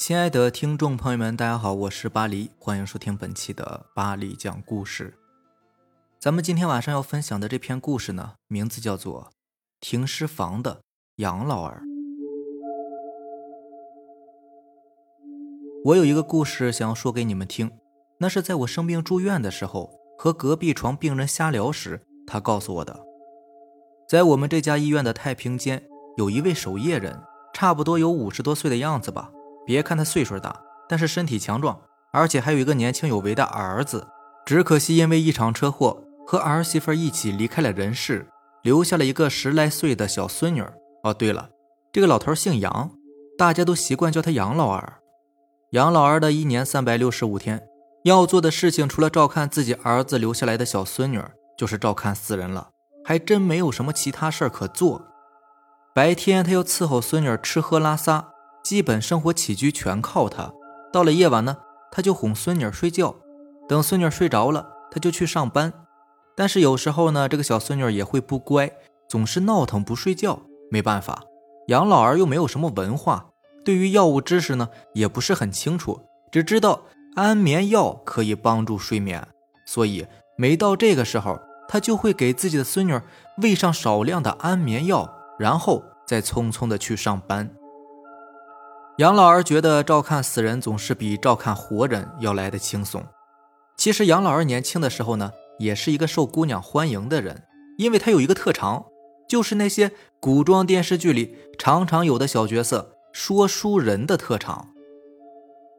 [0.00, 5.12] 亲爱的听众朋友们，大家好，我是巴黎，欢迎收听本期的巴黎讲故事。
[6.18, 9.24] 咱们今天晚上要分享的这篇故事呢，名字叫做
[9.78, 10.80] 《停尸房的
[11.16, 11.82] 杨老儿》。
[15.84, 17.70] 我有一个故事想要说给你们听，
[18.20, 23.04] 那是在我生病住院的时候，和隔壁床病人瞎聊时，他告诉我的。
[24.08, 29.30] 在我们这家医院的太平间，有一位守夜人，差不多有五十多岁的样子吧。
[29.66, 30.54] 别看他岁数大，
[30.88, 31.80] 但是身体强壮，
[32.12, 34.06] 而且还有一个年轻有为的儿子。
[34.46, 38.26] 只可惜因为一场车祸，和儿媳妇一起离开了人世，
[38.62, 40.64] 留下了一个十来岁的小孙女。
[41.04, 41.50] 哦，对了，
[41.92, 42.90] 这个老头姓杨，
[43.38, 44.94] 大家都习惯叫他杨老二。
[45.70, 47.62] 杨老二的一年三百六十五天，
[48.04, 51.22] 要做的事情除了照看自己儿子留下来的小孙女，
[51.56, 52.70] 就是照看死人了，
[53.04, 55.06] 还真没有什么其他事可做。
[55.94, 58.29] 白天他要伺候孙女吃喝拉撒。
[58.62, 60.52] 基本生活起居全靠他。
[60.92, 61.56] 到了夜晚呢，
[61.90, 63.14] 他就哄孙女睡觉。
[63.68, 65.72] 等孙女睡着了，他就去上班。
[66.36, 68.70] 但是有时候呢，这个小孙女也会不乖，
[69.08, 70.42] 总是闹腾不睡觉。
[70.70, 71.22] 没办法，
[71.68, 73.30] 杨老儿又没有什么文化，
[73.64, 76.00] 对于药物知识呢也不是很清楚，
[76.30, 76.82] 只知道
[77.14, 79.26] 安眠药可以帮助睡眠。
[79.66, 81.38] 所以每到这个时候，
[81.68, 83.00] 他就会给自己的孙女
[83.42, 87.50] 喂上少量的安眠药，然后再匆匆的去上班。
[89.00, 93.02] 杨老二觉得照看死人总是比照看活人要来的轻松。
[93.78, 97.44] 其实杨老二年轻的时候呢，也是一个受姑娘欢迎的人，
[97.78, 98.84] 因为他有一个特长，
[99.26, 104.68] 就是那些古装电视剧里常常有的小角色——说书人的特长。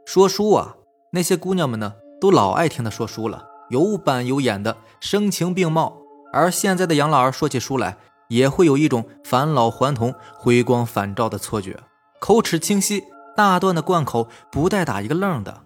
[0.04, 0.78] 说书啊，
[1.12, 5.96] 那些姑娘们呢，都老爱听他说书了，有板有眼的，声情并茂。
[6.34, 8.00] 而现在的杨老二说起书来，
[8.30, 11.80] 也会有一种返老还童、回光返照的错觉。
[12.22, 13.04] 口齿清晰，
[13.36, 15.64] 大段的贯口，不带打一个愣的。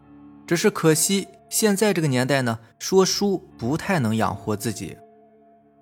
[0.48, 4.98] 只是可惜，现在这个年代呢，说书不太能养活自己，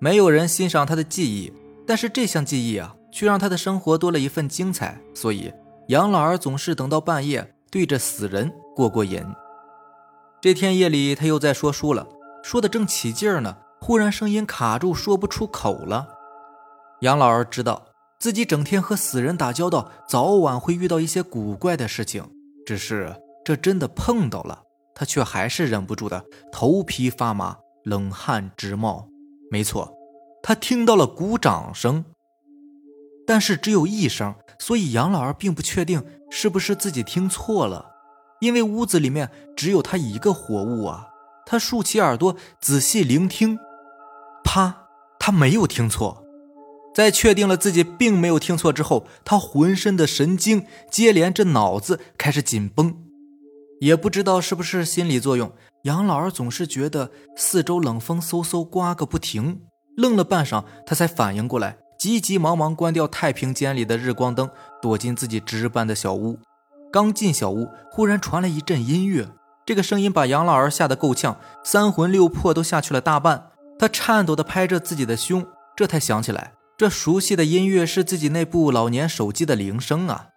[0.00, 1.52] 没有人欣赏他的技艺。
[1.86, 5.00] 但是这项技艺啊，却让他的生活多了一份精彩。
[5.14, 5.52] 所以
[5.86, 9.24] 杨老儿总是等到半夜，对着死人过过瘾。
[10.40, 12.04] 这天夜里，他又在说书了，
[12.42, 16.08] 说的正起劲呢，忽然声音卡住，说不出口了。
[17.02, 17.86] 杨老儿知道。
[18.18, 22.24] 自己整天和死人打交道，早晚会遇到一些古怪的事情。
[22.64, 23.14] 只是
[23.44, 24.62] 这真的碰到了，
[24.94, 29.08] 他却还是忍不住的头皮发麻，冷汗直冒。
[29.50, 29.92] 没错，
[30.42, 32.06] 他听到了鼓掌声，
[33.26, 37.92] 但是只有一声，所以杨老二并不确定是不是自己听错了，
[38.40, 41.08] 因为屋子里面只有他一个活物啊。
[41.46, 43.58] 他竖起耳朵仔细聆听，
[44.42, 44.86] 啪，
[45.18, 46.23] 他没有听错。
[46.94, 52.96] 在确定了自己并没有听错之后，他浑身的神经接连着脑子开始紧绷，
[53.80, 59.60] 也不知道是不是心理作用，杨老二总是觉得四周冷风嗖嗖刮个不停。
[59.96, 64.50] 愣了半晌，他才反应过来，急急忙忙关掉太平间里的日光灯，
[64.80, 66.38] 躲进自己值班的小屋。
[66.92, 69.28] 刚进小屋，忽然传来一阵音乐，
[69.66, 73.50] 这个声音把杨老二吓得够呛，三魂六魄都下去了大半。
[73.78, 76.53] 他颤抖地拍着自己的胸，这才想起来。
[76.76, 80.30] 这熟悉的音乐是自己那部老年手机的铃声啊！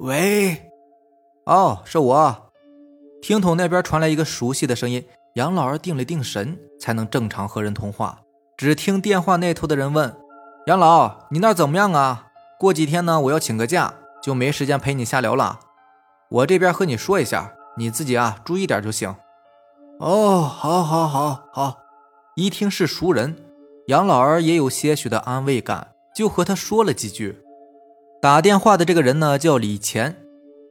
[0.00, 0.70] 喂，
[1.46, 2.52] 哦，是我。
[3.22, 8.20] 听筒那边传来一个熟悉的声音，杨老二定了定神，才能正常和人通话。
[8.58, 10.14] 只听电话那头的人问
[10.68, 12.26] ：“杨老，你那怎么样啊？
[12.58, 15.60] 过几天呢，我要请个假，就没时间陪你瞎聊了。
[16.28, 19.16] 我这边和你说一下，你自己啊，注意点就行。”
[19.98, 21.78] 哦，好，好，好，好。
[22.36, 23.47] 一听是熟人。
[23.88, 27.38] 杨老二也有些许的安慰感，就和他说了几句。
[28.20, 30.14] 打电话的这个人呢，叫李乾，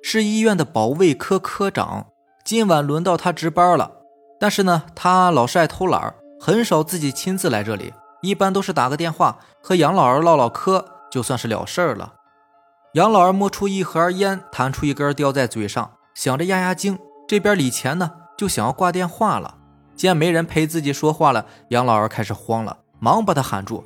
[0.03, 2.09] 是医院的保卫科科长。
[2.43, 3.91] 今晚轮到他值班了，
[4.39, 7.91] 但是呢，他老是爱偷懒，很少自己亲自来这里，
[8.21, 12.13] 一般都是打个电话和杨老二唠唠嗑，就算是了事儿了。
[12.93, 16.99] 杨老二摸出一盒烟，弹出一根，叼在嘴上，想着压压惊。
[17.27, 19.55] 这边李乾呢，就想要挂电话了，
[19.95, 22.77] 见没人陪自己说话了，杨老二开始慌了。
[22.99, 23.83] 忙把他喊住，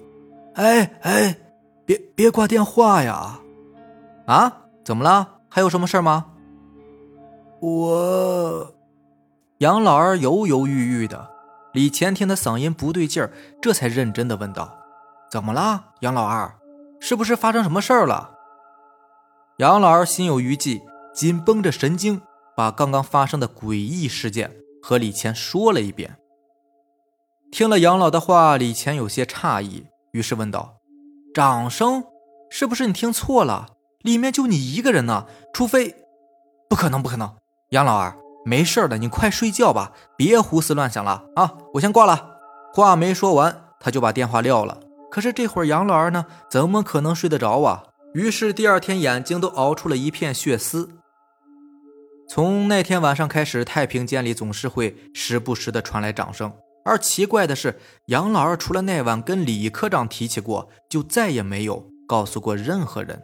[0.55, 1.37] 哎哎，
[1.85, 3.39] 别别挂电话呀！
[4.25, 5.39] 啊，怎么了？
[5.49, 6.27] 还有什么事吗？
[7.59, 8.73] 我
[9.57, 11.29] 杨老二犹犹豫豫的，
[11.73, 13.31] 李乾听他嗓音不对劲儿，
[13.61, 14.77] 这才认真的问道
[15.29, 16.55] ：“怎么了，杨老二？
[16.99, 18.31] 是不是发生什么事儿了？”
[19.57, 20.81] 杨老二心有余悸，
[21.13, 22.21] 紧绷着神经，
[22.55, 26.17] 把刚刚发生的诡异事件和李乾说了一遍。
[27.51, 30.77] 听了杨老的话，李乾有些诧异，于是问道
[31.35, 32.05] ：“掌声？
[32.49, 33.67] 是不是你听错了？
[33.99, 35.25] 里面就你一个人呢？
[35.53, 35.93] 除非……”
[36.69, 37.35] 不可能，不可能！
[37.71, 38.15] 杨老二，
[38.45, 41.55] 没事的，你快睡觉吧，别胡思乱想了啊！
[41.73, 42.37] 我先挂了。
[42.73, 44.79] 话没说完，他就把电话撂了。
[45.11, 47.83] 可是这会儿杨老二呢，怎么可能睡得着啊？
[48.13, 50.89] 于是第二天眼睛都熬出了一片血丝。
[52.29, 56.53] 从那天晚上开始，太平间里总是会时不时的传来掌声。
[56.83, 63.21] 而奇怪的是，杨老二除了那晚跟李科长提起过，就再也没有告诉过任何人。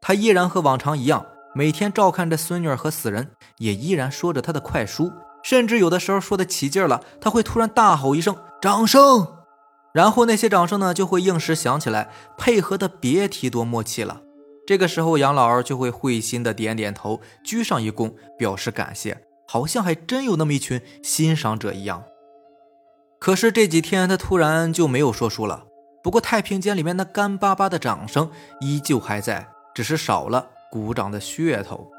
[0.00, 5.10] 他依然和往常一样，每天照看着孙女和死人，也依然说着他的快书，
[5.42, 9.26] 甚至有的时候说的起劲了，他会突然大吼一声“掌声”，
[9.92, 14.22] 然后那些掌声呢就会应时响起来，配合的别提多默契了。
[14.66, 19.20] 这个时候，杨老二就会会心的点点头，鞠上一躬，表示感谢，
[19.50, 22.04] 好像还真有那么一群欣赏者一样。
[23.18, 25.64] 可是这几天他突然就没有说书了。
[26.04, 28.30] 不过太平间里面那干巴巴的掌声
[28.60, 31.90] 依旧还在，只是少了鼓掌的噱头。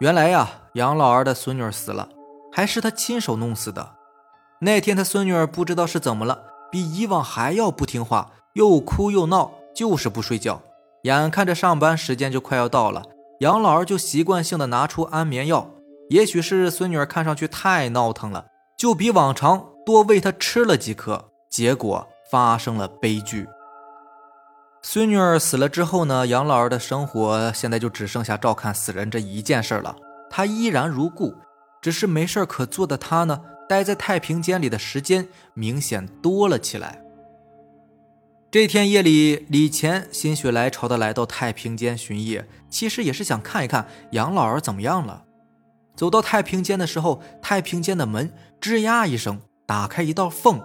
[0.00, 2.08] 原来呀，杨老二的孙女儿死了，
[2.52, 3.94] 还是他亲手弄死的。
[4.58, 6.42] 那天他孙女儿不知道是怎么了，
[6.72, 10.60] 比以往还要不听话，又哭又闹，就是不睡觉。
[11.04, 13.04] 眼看着上班时间就快要到了，
[13.38, 15.70] 杨老二就习惯性的拿出安眠药。
[16.10, 18.46] 也许是孙女儿看上去太闹腾了，
[18.76, 23.46] 就比往常多喂她吃了几颗，结果发生了悲剧。
[24.82, 29.96] 孙女儿死了之后呢，杨老二的生活现在就只剩下照看死人这一件事了。
[30.28, 31.34] 他依然如故，
[31.80, 37.00] 只是没事可做的他呢，待在太平间里的时间明显多了起来。
[38.50, 45.24] 这天夜里，李乾心血来潮的来到太平间巡夜，其实也是想看一看杨老儿怎么样了。
[45.94, 50.60] 走到太平间的时候，太平间的门吱呀一声打开一道缝。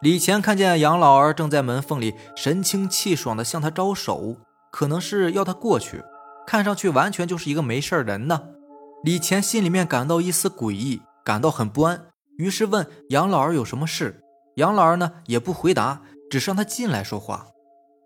[0.00, 4.36] 李乾看见杨老儿正在门缝里神清气爽的向他招手，
[4.70, 6.02] 可能是要他过去，
[6.46, 8.42] 看上去完全就是一个没事人呢。
[9.04, 12.06] 李乾心里面感到一丝诡异，感到很不安，
[12.36, 14.22] 于是问杨老儿有什么事。
[14.56, 16.02] 杨老儿呢也不回答。
[16.30, 17.46] 只是让他进来说话。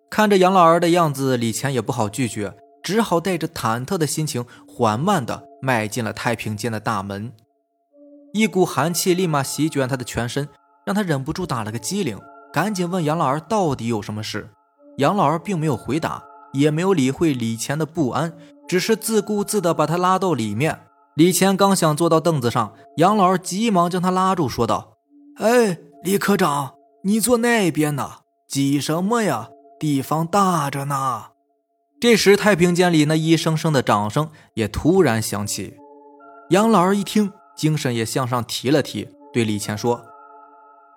[0.08, 7.32] 看着杨老儿的样子，李乾也不好拒绝，只好带着忐忑的心情，缓慢地迈进了太平间的大门。
[8.32, 10.48] 一股寒气立马席卷他的全身，
[10.84, 12.18] 让他忍不住打了个激灵，
[12.52, 14.50] 赶紧问杨老儿到底有什么事。
[14.98, 18.32] 杨老儿并没有回答，也没有理会李乾的不安，
[18.66, 20.80] 只是自顾自地把他拉到里面。
[21.14, 24.94] 李乾刚想坐到凳子上，杨老儿急忙将他拉住，说道
[25.36, 26.74] ：“哎，李科长。”
[27.04, 28.18] 你坐那边呢？
[28.48, 29.50] 挤什么呀？
[29.80, 31.31] 地方大着呢。
[32.02, 35.76] 这时，太平间里那一声声的掌声也突然响起。
[36.50, 40.04] 杨老二一听，精神也向上提了提，对李乾说：“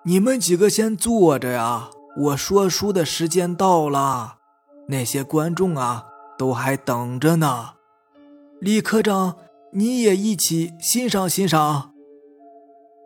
[0.04, 1.90] 你们几个先坐着呀，
[2.22, 4.38] 我说书的时间到了。
[4.88, 6.06] 那些观众啊，
[6.36, 7.74] 都还等着呢。
[8.60, 9.36] 李科长，
[9.74, 11.92] 你也一起欣赏欣赏。”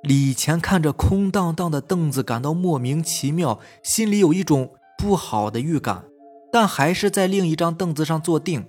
[0.03, 6.07] 李乾看着空荡荡的凳子，感到莫名其妙，心里有一种不好的预感，
[6.53, 8.67] 但还是在另一张凳子上坐定。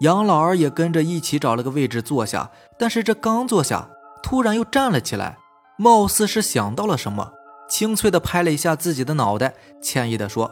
[0.00, 3.88] 杨老二也跟着一起找了个位置坐下，但是这刚坐下，
[4.22, 5.38] 突然又站了起来，
[5.78, 7.32] 貌似是想到了什么，
[7.68, 10.50] 清脆的拍了一下自己的脑袋，歉意的说：“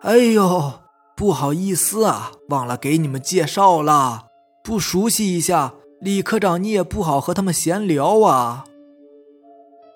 [0.00, 0.80] 哎呦，
[1.14, 4.26] 不好意思啊，忘了给你们介绍了，
[4.62, 8.64] 不熟悉一下，李科长你也不好和他们闲聊啊。”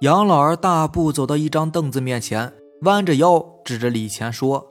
[0.02, 4.68] 杨老二大步走到一张凳子面前，弯着腰指着李乾说：“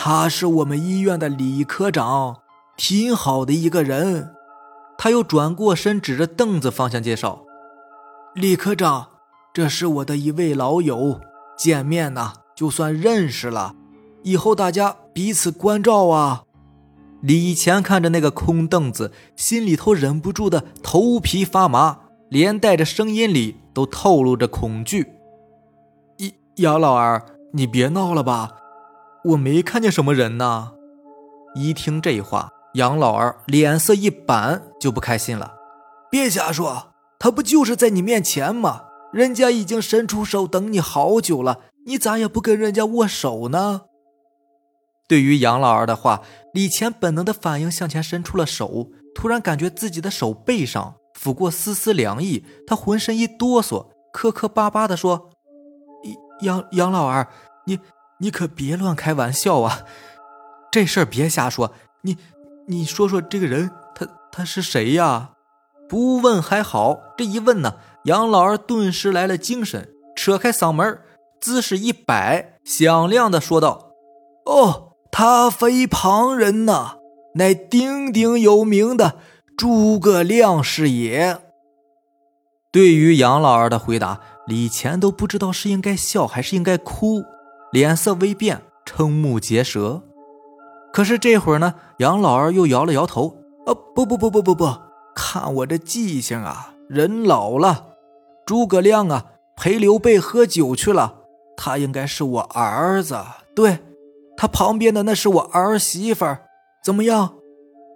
[0.00, 2.36] 他是我们医院的李科长，
[2.76, 4.30] 挺好的一个人。”
[4.96, 7.44] 他又转过身，指着凳子方向介绍
[8.32, 9.08] ：“李科长，
[9.52, 11.20] 这是我的一位老友，
[11.58, 13.74] 见面呢就算认识了，
[14.22, 16.44] 以后大家彼此关照啊。”
[17.20, 22.02] 李乾看着那个空凳子，心里头忍不住的头皮发麻。
[22.28, 25.14] 连带着声音里都透露着恐惧。
[26.18, 27.24] 杨杨老二，
[27.54, 28.57] 你别闹了吧，
[29.24, 30.72] 我没看见什么人呢。
[31.54, 35.54] 一听这话，杨老二脸色一板，就不开心了。
[36.10, 38.84] 别瞎说，他不就是在你面前吗？
[39.12, 43.82] 人家已经伸出手等你好久了，你咋也不跟人家握手呢？
[45.08, 46.22] 对于杨老二的话，
[46.52, 50.96] 李乾本能的反应向前伸出了手，突然感觉自己的手背上。
[51.18, 55.30] 抚过丝丝凉意，他浑身一哆嗦，磕磕巴巴地说
[56.42, 57.26] ：“杨杨老二，
[57.66, 57.80] 你
[58.18, 59.80] 你可别乱开玩笑啊！
[60.70, 61.72] 这事儿别瞎说。
[62.02, 62.16] 你
[62.66, 65.30] 你说说这个人，他他是谁呀？
[65.88, 71.00] 不问还好，这一问呢，杨老二顿时来了精神，扯开嗓门，
[71.40, 73.92] 姿势一摆，响亮地说道
[74.44, 76.98] ：‘哦，他非旁人呐，
[77.36, 79.16] 乃鼎鼎有名的
[79.56, 81.40] 诸葛亮是也。”
[82.70, 87.24] 对于杨老二的回答，李乾都不知道是应该笑还是应该哭，
[87.70, 90.02] 脸色微变，瞠目结舌。
[90.92, 94.74] 可是这会儿呢，杨老二又摇了摇头：“啊，不不不不不不，
[95.14, 97.86] 看我这记性啊，人老了。
[98.46, 101.16] 诸葛亮啊，陪刘备喝酒去了，
[101.56, 103.18] 他应该是我儿子。
[103.54, 103.80] 对，
[104.36, 106.24] 他旁边的那是我儿媳妇。
[106.82, 107.34] 怎么样，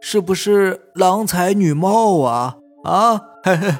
[0.03, 2.57] 是不是郎才女貌啊？
[2.85, 3.75] 啊，嘿嘿。”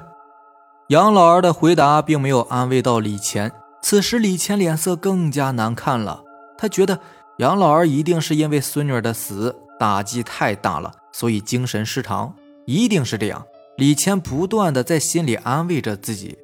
[0.89, 6.23] 杨老二的回答并没有安慰到李乾，此时李乾脸色更加难看了。
[6.57, 7.01] 他觉得
[7.39, 12.35] 杨老二一定是因为孙女的死打击太大了，所以精神失常，
[12.65, 13.45] 一定是这样。
[13.77, 16.39] 李乾不断的在心里安慰着自己。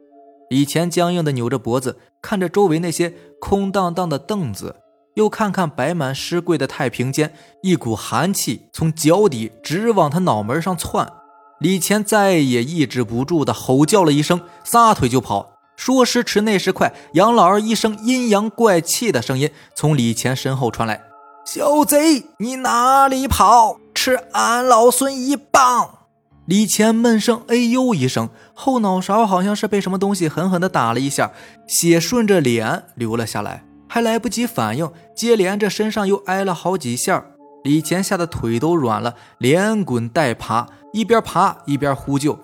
[0.51, 4.77] 李乾僵硬的扭着脖子，看着周围那些空荡荡的凳子，
[5.15, 11.13] 又看看摆满尸柜的太平间，一股寒气从脚底直往他脑门上窜。
[11.61, 15.58] 李乾再也抑制不住的吼叫了一声，撒腿就跑。
[15.79, 21.03] 说时迟，那时快，杨老二一声阴阳怪气的声音从李乾身后传来
[21.47, 23.79] ：“小贼，你哪里跑？
[23.95, 26.01] 吃俺老孙一棒！”
[26.47, 31.31] 李乾闷声“哎呦”一声，后脑勺好像是被什么东西狠狠地打了一下，
[31.69, 37.25] 血顺着脸流了下来，还来不及反应，接连着身上又挨了好几下。
[37.63, 40.67] 李乾吓得腿都软了，连滚带爬。
[40.93, 42.37] 一边爬一边呼救：“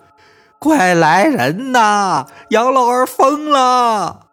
[0.64, 2.26] 快来人呐！
[2.48, 4.28] 杨老二疯了！”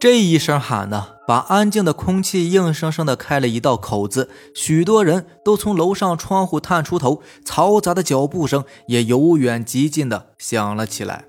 [0.00, 4.30] 这一声喊呢，把安静的空气硬生生的开了一道口子。
[4.54, 11.26] 许多人都从楼上窗户探出头，嘈杂的脚步声也由远及近的响了起来。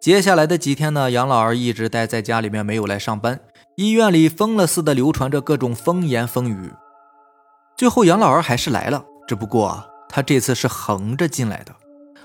[0.00, 3.40] 接下来的几天呢，杨老二一直待在家里面，没有来上班。
[3.76, 6.72] 医院里疯了似的流传着各种风言风语。
[7.76, 9.84] 最后，杨老二还是来了，只不过……
[10.08, 11.74] 他这次是横着进来的，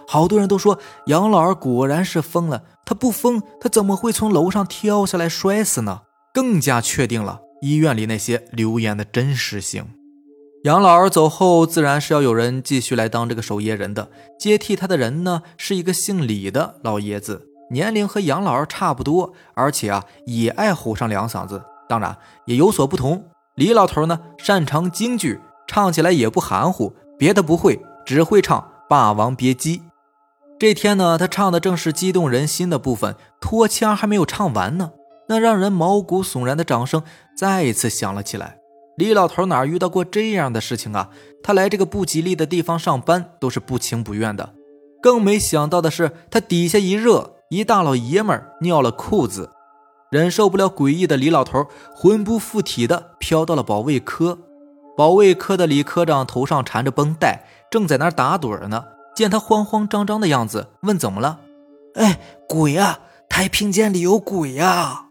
[0.07, 2.63] 好多人都说杨老二果然是疯了。
[2.85, 6.01] 他不疯，他怎么会从楼上跳下来摔死呢？
[6.33, 9.85] 更加确定了医院里那些流言的真实性。
[10.63, 14.09] 杨老二走后，自然是要有人继续来当这个守夜人的。
[14.39, 21.63] 接替他的人呢，是一个姓李的老爷子，年龄和杨老二差不多，而且啊，也爱吼上两嗓子。
[21.87, 26.93] 当然也有所不同，李老头呢，擅长京剧，唱起来也不含糊。
[27.17, 28.59] 别的不会，只会唱
[28.89, 29.79] 《霸王别姬》。
[30.59, 34.91] 这天呢，他唱的正是激动人心的部分，拖腔还没有唱完呢，
[35.29, 37.03] 那让人毛骨悚然的掌声
[37.37, 38.57] 再一次响了起来。
[38.97, 41.09] 李老头哪遇到过这样的事情啊？
[41.43, 44.55] 他来这个不吉利的地方上班都是不情不愿的，
[44.99, 49.51] 更没想到的是，他底下一热，一大老爷们儿尿了裤子，
[50.09, 54.39] 忍受不了诡异的李老头魂不附体的飘到了保卫科。
[54.97, 58.83] 保卫科的李科长头上缠着绷带，正在那儿打盹呢。
[59.17, 61.39] 见他慌慌张张的样子，问怎么了？
[61.95, 62.99] 哎，鬼啊！
[63.27, 65.07] 太平间里有鬼啊！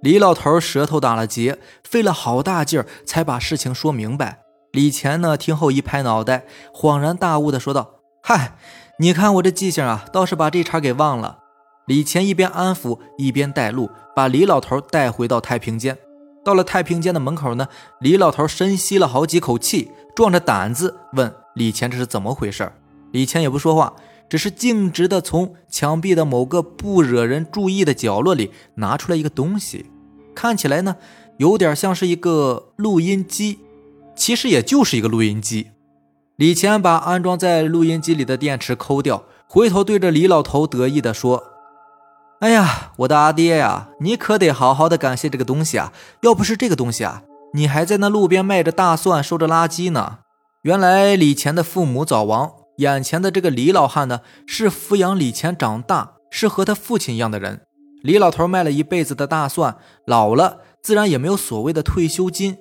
[0.00, 4.38] 李老头舌头打了结，费了好大劲儿才把事情说明白。
[4.70, 8.56] 李乾呢，听后一拍脑袋，恍然大悟的说道：“嗨，
[9.00, 11.40] 你看我这记性啊，倒是把这茬给忘了。”
[11.88, 15.98] 李乾一边安抚，一边带路，把李老头带回到太平间。
[16.44, 17.66] 到了太平间的门口呢，
[17.98, 22.70] 李老头深吸了好几口气，壮着胆子问李乾：“这是怎么回事？”
[23.14, 23.94] 李乾也不说话，
[24.28, 29.86] 只是径直的从墙壁的某个不惹人注意的角落里拿出来一个东西，
[30.34, 30.96] 看起来呢
[31.36, 33.60] 有点像是一个录音机，
[34.16, 35.68] 其实也就是一个录音机。
[36.34, 41.44] 李乾把安装在录音机里的电池抠掉，回头对着李老头得意的说。
[42.40, 45.92] 哎呀，我的阿爹呀，你可得好好的感谢这个东西啊！
[46.22, 47.22] 要不是这个东西啊，
[47.54, 50.18] 你还在那路边卖着大蒜、收着垃圾呢。
[50.62, 57.62] 原来李乾的父母早亡，眼前的这个李老汉呢，是抚养李乾长大，是和他父亲一样的人。
[58.02, 59.76] 李老头卖了一辈子的大蒜，
[60.06, 62.58] 老了自然也没有所谓的退休金，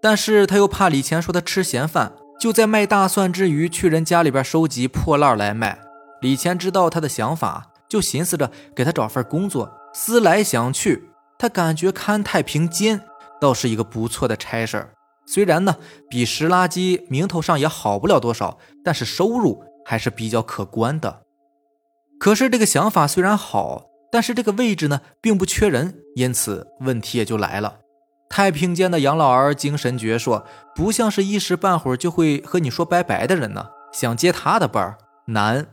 [0.00, 5.78] 但是他又怕李乾说他吃闲饭，就在卖大蒜之余去人家里边收集破烂来卖。
[6.20, 7.72] 李乾知道他的想法。
[7.88, 11.08] 就寻思着给他找份工作，思来想去，
[11.38, 13.00] 他感觉看太平间
[13.40, 14.90] 倒是一个不错的差事儿。
[15.26, 15.76] 虽然呢
[16.08, 21.22] 比拾垃圾名头上也好不了多少，但是收入还是比较可观的。
[22.18, 27.80] 可是这个想法虽然好，但是这个位置呢并不缺人，因此问题也就来了。
[28.28, 30.42] 太平间的杨老儿精神矍铄，
[30.74, 33.66] 不像是一时半会儿就会和你说拜拜的人呢。
[33.92, 35.66] 想接他的班儿难。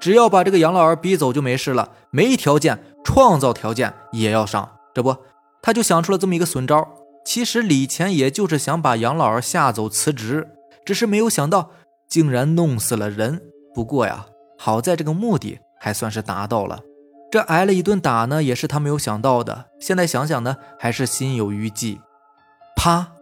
[0.00, 4.78] 只要把这个杨老儿逼走就没事了，没条件创造条件也要上。
[4.94, 5.16] 这不，
[5.60, 6.88] 他就想出了这么一个损招。
[7.24, 10.48] 其实李乾也就是想把杨老二吓走辞职，
[10.84, 11.70] 只是没有想到
[12.08, 13.42] 竟然弄死了人。
[13.74, 14.26] 不过呀，
[14.58, 16.80] 好在这个目的还算是达到了。
[17.30, 19.66] 这挨了一顿打呢，也是他没有想到的。
[19.78, 22.00] 现在想想呢，还是心有余悸。
[22.74, 23.12] 啪，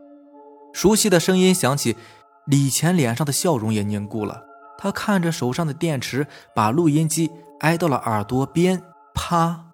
[0.73, 1.97] 熟悉的声音响起，
[2.47, 4.45] 李乾脸上的笑容也凝固了。
[4.79, 8.83] 他看着手上的电池，把录音机挨到了耳朵边。
[9.13, 9.67] 啪，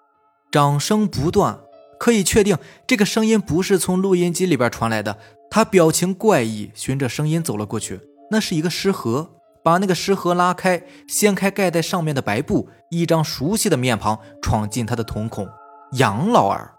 [0.51, 1.61] 掌声不断。
[2.05, 5.17] 可以确定，这个声音不是从录音机里边传来的。
[5.51, 7.99] 他表情怪异，循着声音走了过去。
[8.31, 9.31] 那是一个尸盒，
[9.63, 15.49] 把那个尸盒拉开，掀开盖在上面的白布，一张熟悉的面庞闯进他的瞳孔。
[15.93, 16.75] 杨老二，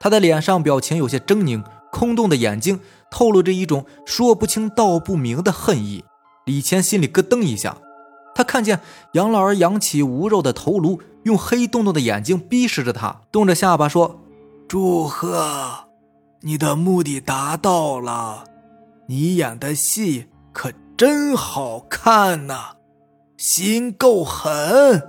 [0.00, 6.02] 他的脸上表情有些狰狞，空洞的眼睛透露着一种说不清道不明的恨意。
[6.46, 7.76] 李谦心里咯噔一下，
[8.34, 8.80] 他看见
[9.12, 14.22] 杨老二扬起无肉的头颅，用黑洞洞的眼睛逼视着他，动着下巴说。
[14.68, 15.88] 祝贺，
[16.40, 18.44] 你的目的达到了。
[19.06, 22.74] 你演的戏可真好看呐，
[23.36, 25.08] 心够狠。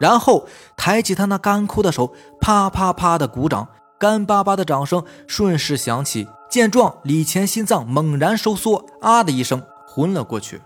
[0.00, 3.68] 然后抬起他那干枯的手，啪啪啪的鼓掌，
[4.00, 6.26] 干巴巴的掌声顺势响起。
[6.50, 10.62] 见状，李乾心脏猛然收缩，啊的一声昏了过去。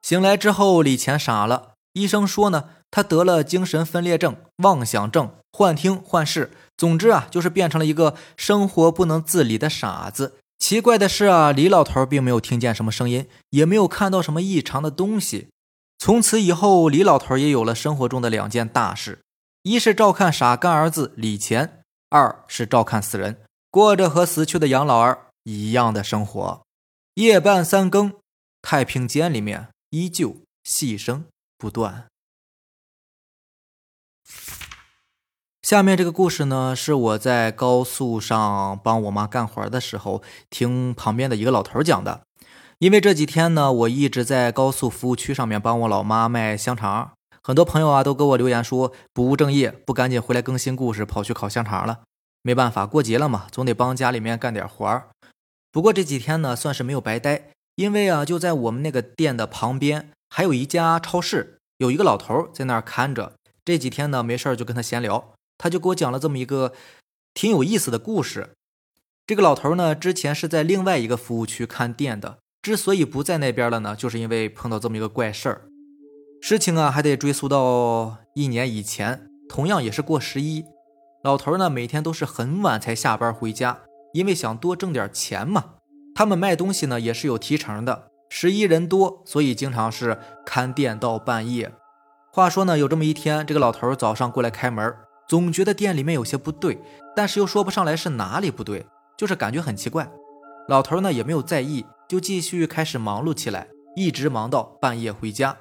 [0.00, 1.74] 醒来之后，李乾傻了。
[1.92, 5.32] 医生说呢，他得了精神分裂症、妄想症。
[5.54, 10.38] 幻听幻视，总之啊，就是变成了一个生活不能自理的傻子。
[10.58, 15.48] 奇怪的是啊，李老头并没有听见什么声音，也没有看到什么异常的东西。
[15.98, 19.20] 从此以后，李老头也有了生活中的两件大事：
[19.62, 26.62] 一是照看傻干儿子李乾，二是照看死人，过着和死去的杨老二一样的生活。
[27.16, 28.14] 夜半三更，
[28.62, 31.26] 太平间里面依旧戏声
[31.58, 32.06] 不断。
[35.62, 42.22] 下面这个故事呢，是我在高速上帮我妈干活的时候听旁边的一个老头讲的。
[42.78, 52.00] 因为这几天呢，我一直在高速服务区上面帮我老妈卖香肠，很多朋友啊都给我留言说不务正业，不赶紧回来更新故事，跑去烤香肠了。
[52.42, 55.10] 没办法，过节了嘛，总得帮家里面干点活儿。
[55.70, 63.34] 不过这几天呢，算是没有白待，因为啊，就在我们那个店的旁边还有一家超市，有一个老头在那儿看着。
[63.64, 65.34] 这几天呢，没事就跟他闲聊。
[65.56, 66.72] 他就给我讲了这么一个
[67.32, 68.50] 挺有意思的故事。
[69.24, 75.62] 这个老头呢，之前是在另外一个服务区看店的，之所以不在那边了呢，就是因为碰到这么一个怪事儿。
[76.40, 80.64] 事情啊，还得追溯到一年以前，同样也是过十一。
[81.22, 85.74] 老头呢，每天都是很晚才下班回家，因为想多挣点钱嘛。
[86.16, 88.08] 他们卖东西呢，也是有提成的。
[88.28, 91.70] 十一人多，所以经常是看店到半夜。
[92.34, 94.96] 话说呢，有这么一天，这个老头早上过来开门。
[95.28, 96.78] 总觉得店里面有些不对，
[97.14, 98.86] 但是又说不上来是哪里不对，
[99.18, 100.10] 就是感觉很奇怪。
[100.66, 105.54] 老头呢也没有在意，就继续开始忙碌起来，一直忙到半夜回家。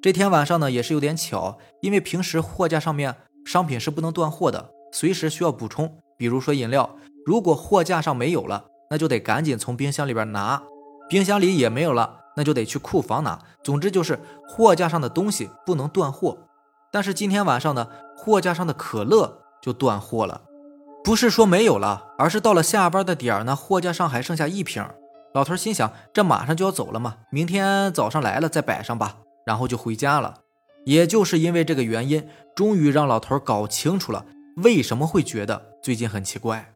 [0.00, 5.98] 这天晚上呢也是有点巧，因为平时货架上面商品是不能断货的，随时需要补充。
[6.16, 10.62] 比如说饮料，如果货架上没有了，那就得赶紧从冰箱里边拿；
[11.10, 13.38] 冰箱里也没有了，那就得去库房拿。
[13.64, 14.18] 总之就是
[14.48, 16.38] 货架上的东西不能断货。
[16.92, 20.42] 但是今天晚上呢，货架上的可乐就断货了，
[21.02, 24.86] 不是说没有了，而是到了下班的点儿呢，货架上还剩下一瓶。
[25.34, 30.36] 老头心想，这马上就要走了嘛，明天早上来了再摆上吧，然后就回家了。
[30.86, 34.24] 也就是因为这个原因，终于让老头搞清楚了
[34.62, 36.72] 为什么会觉得最近很奇怪。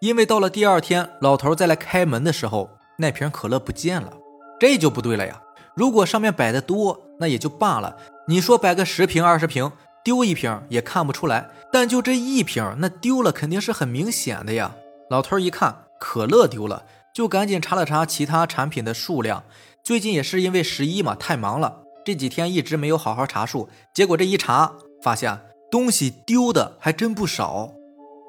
[0.00, 4.12] 因为到了第二天，老头再来开门的时候，那瓶可乐不见了，
[4.60, 5.42] 这就不对了呀。
[5.74, 7.96] 如果上面摆的多，那也就罢了。
[8.28, 9.72] 你说摆个十瓶二十瓶，
[10.04, 11.50] 丢一瓶也看不出来。
[11.72, 14.76] 但就这一瓶，那丢了肯定是很明显的呀。
[15.08, 19.44] 老头一看可乐丢了，就赶紧查了查其他产品的数量。
[19.82, 23.70] 最近也是因为十一嘛，太忙了，这几天一直没有好好查数。
[23.94, 27.72] 结果这一查，发现东西丢的还真不少。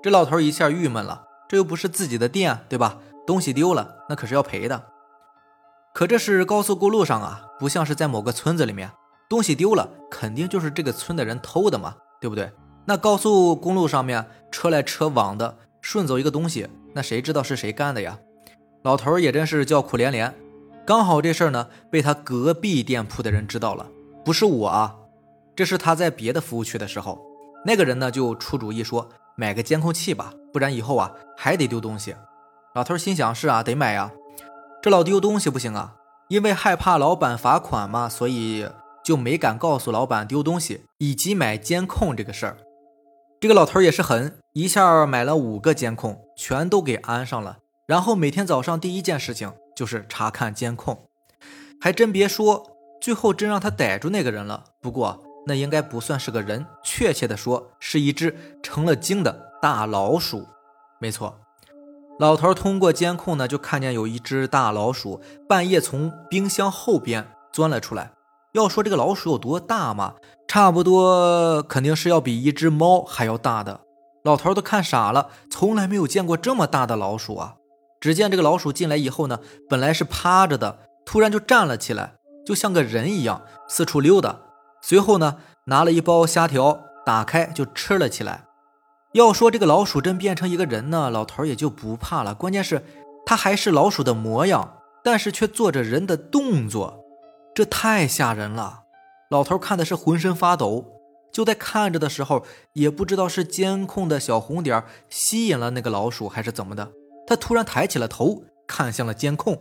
[0.02, 3.00] 这老头一下郁闷了，这又不是自己的店，对吧？
[3.28, 4.91] 东西丢了，那可是要赔的。
[5.94, 8.92] 可这是高速公路上啊，不像是在某个村子里面，
[9.30, 12.52] 东西丢了肯定就是这个村的人偷的嘛，对不对？
[12.86, 18.18] 那高速公路上面车来车往的，顺走一个东西，那谁知道是谁干的呀？
[18.84, 20.34] 老头也真是叫苦连连。
[20.86, 23.88] 刚好这事儿呢，被他隔壁店铺的人知道了，
[24.26, 24.96] 不是我啊，
[25.56, 27.22] 这是他在别的服务区的时候，
[27.66, 32.16] 那个人呢就出主意说买个监控器吧，不然以后啊还得丢东西。
[32.74, 34.12] 老头心想是啊，得买呀。
[34.82, 35.96] 这老丢东西不行啊，
[36.28, 38.68] 因为害怕老板罚款嘛，所以
[39.04, 42.58] 就没敢告诉老板丢东西以及买监控这个事儿。
[43.40, 51.08] 这个老头也是狠，一下买了五个监控，全都给安上了，然后每天早上第一件事情就是查看监控。
[51.80, 52.66] 还真别说，
[53.00, 54.64] 最后真让他逮住那个人了。
[54.82, 60.48] 不过那应该不算是个人，确切的说是一只成了精的大老鼠。
[61.00, 61.40] 没错，
[62.22, 68.12] 老头通过监控呢，就看见有一只大老鼠半夜从冰箱后边钻了出来。
[68.54, 70.14] 要说这个老鼠有多大嘛，
[70.48, 73.80] 差不多肯定是要比一只猫还要大的。
[74.24, 77.56] 老头都看傻了，从来没有见过这么大的老鼠啊！
[78.00, 82.14] 只见这个老鼠进来以后呢，本来是趴着的，突然就站了起来，
[82.46, 84.38] 就像个人一样四处溜达。
[84.84, 88.46] 随后呢，拿了一包虾条，打开就吃了起来。
[89.14, 92.34] 要说这个老鼠真变成一个人呢，老头也就不怕了。
[92.34, 92.84] 关键是，
[93.26, 97.04] 他还是老鼠的模样，但是却做着人的动作，
[97.54, 98.84] 这太吓人了。
[99.30, 100.86] 老头看的是浑身发抖。
[101.32, 106.92] 就在看着的时候，也不知道是监控的小红点吸引了那个老鼠，还是怎么的，
[107.26, 109.58] 他突然抬起了头，看向了监控。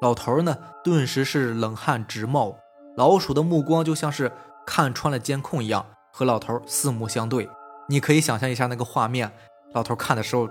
[0.00, 2.56] 老头呢，顿时是冷汗直冒。
[2.96, 4.32] 老鼠的目光就像是
[4.66, 7.46] 看穿了监控一样，和老头四目相对。
[7.88, 9.32] 你可以想象一下那个画面，
[9.72, 10.48] 老头看的时候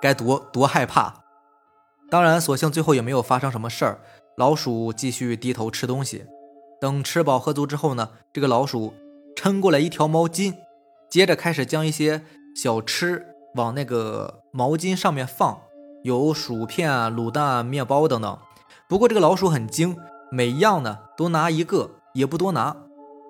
[0.00, 1.22] 该多多害怕。
[2.10, 4.00] 当然，所幸最后也没有发生什么事儿。
[4.36, 6.26] 老鼠继续低头吃东西。
[6.80, 8.94] 等吃饱喝足之后呢，这个老鼠。
[9.36, 10.54] 撑过来一条毛巾，
[11.08, 12.22] 接着开始将一些
[12.54, 15.60] 小吃往那个毛巾上面放，
[16.02, 18.38] 有薯片、卤蛋、面包等等。
[18.88, 19.96] 不过这个老鼠很精，
[20.30, 22.76] 每一样呢都拿一个，也不多拿。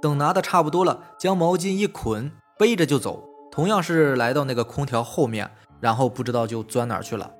[0.02, 3.29] 等拿的差不多了，将毛巾一捆，背着就走。
[3.60, 7.30] 同样是来到那个空调后面，然后不知道就钻哪去了。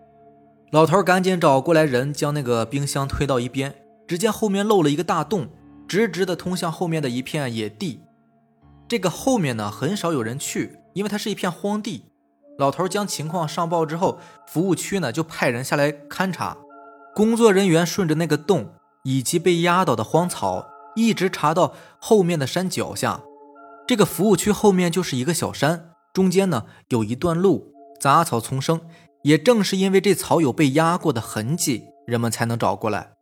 [0.70, 3.74] 老头赶紧找过来人，将那个冰箱推到一边。
[4.06, 5.48] 只见后面漏了一个大洞，
[5.88, 8.02] 直直的通向后面的一片野地。
[8.87, 12.04] 这个后面呢，很少有人去，因为它是一片荒地。
[12.59, 16.59] 老头将情况上报之后，服务区呢就派人下来勘察。
[17.14, 23.22] 工作人员顺着那个洞以及被压倒的荒草，一直查到后面的山脚下。
[23.87, 28.80] 这个服务区后面就是一个小山，中间呢有一段路，杂草丛生。
[29.22, 33.12] 也正是因为这草有被压过的痕迹，人们才能找过来。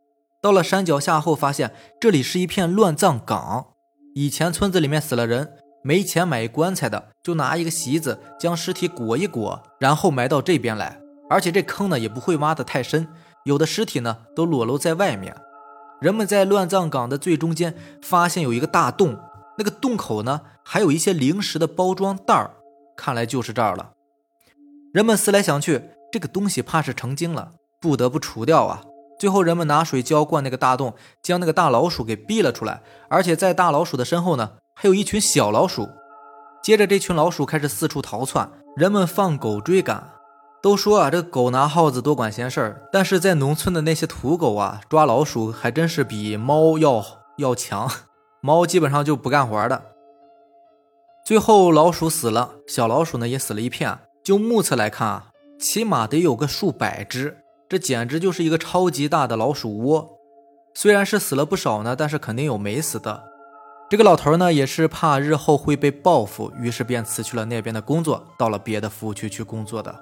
[0.41, 3.73] 到了山脚下后，发现这里是一片乱葬岗。
[4.15, 5.51] 以前村子里面死了人，
[5.83, 11.01] 没钱买棺材的，就拿一个席子将尸体裹一裹，然后埋到这边来。
[11.29, 13.09] 而且这坑呢也不会挖得太深，
[13.43, 15.35] 有的尸体呢都裸露在外面。
[15.99, 19.19] 人们在乱葬岗的最中间发现有一个大洞，
[19.57, 22.51] 那个洞口呢还有一些零食的包装袋儿，
[22.99, 23.91] 看来就是这儿了。
[24.93, 28.83] 人们思来想去，这个东西怕是成精了，不得不除掉啊。
[29.17, 32.81] 最后，人们拿水浇灌那个大洞，将那个大老鼠给逼了出来。
[33.09, 35.87] 而且在大老鼠的身后呢，还有一群小老鼠。
[36.61, 40.11] 接着，这群老鼠开始四处逃窜，人们放狗追赶。
[40.61, 47.03] 都说啊，这狗拿耗子多管闲事儿，但是在农村的那些土狗啊，抓老鼠还真是比猫要
[47.37, 47.89] 要强。
[48.41, 49.83] 猫基本上就不干活的。
[51.29, 53.99] 最后，老鼠死了，小老鼠呢也死了一片。
[54.23, 55.27] 就目测来看啊，
[55.59, 57.37] 起码得有个数百只。
[57.69, 60.17] 这简直就是一个超级大的老鼠窝，
[60.73, 63.25] 虽然是死了不少呢，但是肯定有没死的。
[63.91, 69.95] 这个老头呢，也是怕日后会被报复，于是便辞去了那边的工作，到了别的服务区去工作的。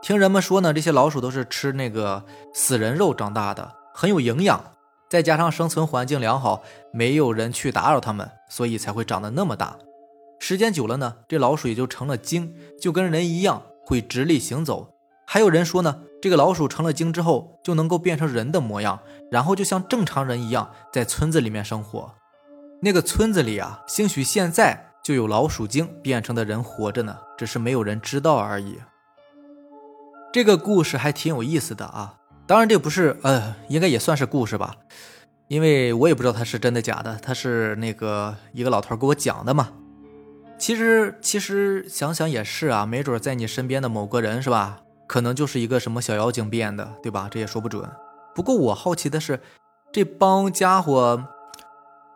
[0.00, 2.22] 听人们说呢，这些老鼠都是吃那个
[2.54, 4.64] 死人肉长大的，很有营养，
[5.10, 9.76] 再加上生存环境良好，没有人去打扰它们，所以才会长得那么大。
[10.44, 14.92] 时间久了呢，这老鼠也就成了精，就跟人一样会直立行走。
[15.24, 16.02] 还有人说呢。
[16.20, 22.14] 这个老鼠成了精之后，就能够变成人的模样，然后就像正常人一样在村子里面生活。
[22.80, 28.78] 那个村子里啊，兴许现在就有老鼠精变成的人活着呢，只是没有人知道而已。
[30.32, 34.76] 这个故事还挺有意思的啊，当然这不是呃，应该也算是故事吧，
[35.48, 39.70] 因为我也不知道它是真的假的，它是那个一个老头给我讲的嘛。
[40.62, 44.84] 其实其实想想也是啊，没准在你身边的某个人是吧？
[45.08, 47.28] 可能就是一个什么小妖精变的，对吧？
[47.28, 47.90] 这也说不准。
[48.32, 49.40] 不过我好奇的是，
[49.90, 51.26] 这帮家伙，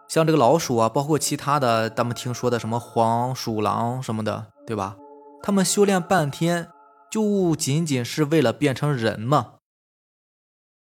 [0.07, 4.97] 像这个老鼠啊，包括其他的，咱们听说的什么黄鼠狼什么的，对吧？
[5.43, 6.69] 他们修炼半天，
[7.11, 9.55] 就仅仅是为了变成人吗？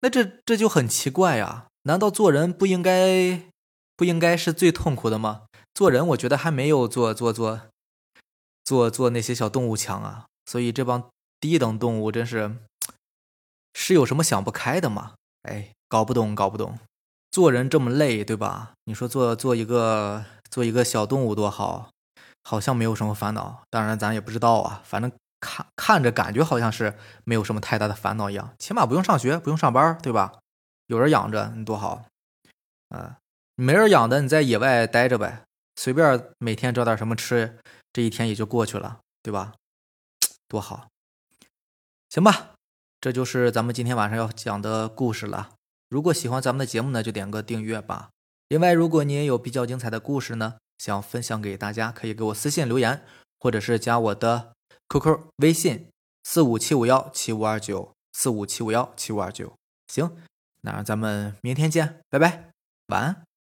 [0.02, 1.68] 那这这就很奇怪呀！
[1.84, 3.44] 难道做人不应该
[3.96, 5.44] 不应该是最痛苦的吗？
[5.76, 7.62] 做人，我觉得还没有做做做
[8.64, 10.26] 做做那些小动物强啊。
[10.48, 11.08] 所以这帮。
[11.38, 12.58] 低等动物真是
[13.74, 15.14] 是有什么想不开的吗？
[15.44, 16.80] 哎，搞不懂，搞不懂。
[17.30, 18.72] 做人这么累，对吧？
[18.86, 21.92] 你说做做一个做一个小动物多好，
[22.44, 23.62] 好像没有什么烦恼。
[23.70, 24.82] 当然，咱也不知道啊。
[24.86, 30.40] 反正看看着感觉好像是没有什么太大的烦恼一样，起码不用上学，不用上班，对吧？
[30.88, 32.06] 有人养着，你多好。
[32.90, 33.18] 啊，
[33.54, 35.44] 没人养的，你在野外待着呗，
[35.76, 37.60] 随便每天找点什么吃，
[37.92, 39.54] 这一天也就过去了，对吧？
[40.48, 40.88] 多好。
[42.10, 42.56] 行吧，
[43.02, 45.52] 这就是咱们今天晚上要讲的故事了。
[45.90, 48.10] 如果喜欢咱们的节目呢，就点个订阅吧。
[48.48, 53.04] 另外，如果你也有比较精彩的故事呢，想分享给大家，可以给我私信留言，
[53.40, 54.54] 或者是加我的
[54.90, 55.90] QQ 微信
[56.24, 59.54] 四五七五幺七五二九四五七五幺七五二九。
[59.88, 60.16] 行，
[60.62, 62.50] 那咱们明天见，拜拜，
[62.88, 63.35] 晚安。